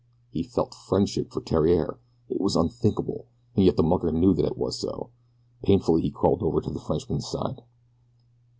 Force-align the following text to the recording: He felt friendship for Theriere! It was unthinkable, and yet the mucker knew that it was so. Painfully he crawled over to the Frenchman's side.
He 0.31 0.41
felt 0.41 0.73
friendship 0.73 1.31
for 1.31 1.41
Theriere! 1.41 1.99
It 2.27 2.41
was 2.41 2.55
unthinkable, 2.55 3.27
and 3.55 3.63
yet 3.63 3.77
the 3.77 3.83
mucker 3.83 4.11
knew 4.11 4.33
that 4.33 4.45
it 4.47 4.57
was 4.57 4.79
so. 4.79 5.11
Painfully 5.61 6.01
he 6.01 6.09
crawled 6.09 6.41
over 6.41 6.59
to 6.59 6.71
the 6.71 6.79
Frenchman's 6.79 7.27
side. 7.27 7.61